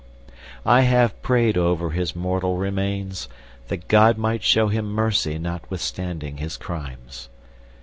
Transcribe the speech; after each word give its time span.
I 0.65 0.81
have 0.81 1.21
prayed 1.21 1.59
over 1.59 1.91
his 1.91 2.15
mortal 2.15 2.57
remains, 2.57 3.29
that 3.67 3.87
God 3.87 4.17
might 4.17 4.41
show 4.43 4.67
him 4.69 4.85
mercy 4.89 5.37
notwithstanding 5.37 6.37
his 6.37 6.57
crimes. 6.57 7.29